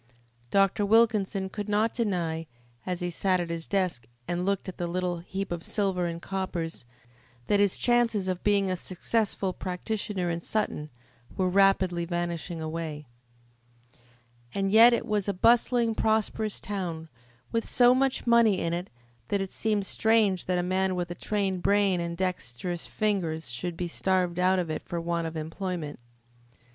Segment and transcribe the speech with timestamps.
[0.49, 0.83] Dr.
[0.83, 2.47] Wilkinson could not deny,
[2.87, 6.19] as he sat at his desk and looked at the little heap of silver and
[6.19, 6.85] coppers,
[7.45, 10.89] that his chances of being a successful practitioner in Sutton
[11.37, 13.05] were rapidly vanishing away.
[14.55, 17.07] And yet it was a bustling, prosperous town,
[17.51, 18.89] with so much money in it
[19.27, 23.77] that it seemed strange that a man with a trained brain and dexterous fingers should
[23.77, 25.99] be starved out of it for want of employment.